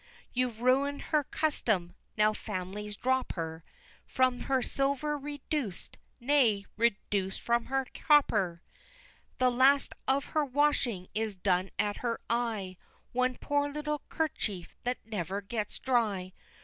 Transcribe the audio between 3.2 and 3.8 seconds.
her